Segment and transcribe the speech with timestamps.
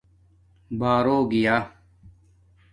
[0.79, 1.55] بݳرݸ گیݳ